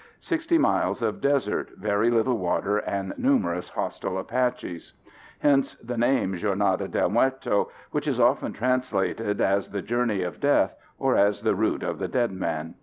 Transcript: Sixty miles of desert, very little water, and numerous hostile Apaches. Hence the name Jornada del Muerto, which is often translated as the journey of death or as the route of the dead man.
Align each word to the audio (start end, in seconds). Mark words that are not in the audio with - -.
Sixty 0.19 0.57
miles 0.57 1.03
of 1.03 1.21
desert, 1.21 1.73
very 1.77 2.09
little 2.09 2.39
water, 2.39 2.79
and 2.79 3.13
numerous 3.19 3.69
hostile 3.69 4.17
Apaches. 4.17 4.93
Hence 5.37 5.75
the 5.75 5.95
name 5.95 6.33
Jornada 6.35 6.87
del 6.87 7.11
Muerto, 7.11 7.69
which 7.91 8.07
is 8.07 8.19
often 8.19 8.51
translated 8.51 9.39
as 9.39 9.69
the 9.69 9.83
journey 9.83 10.23
of 10.23 10.39
death 10.39 10.75
or 10.97 11.15
as 11.15 11.43
the 11.43 11.53
route 11.53 11.83
of 11.83 11.99
the 11.99 12.07
dead 12.07 12.31
man. 12.31 12.73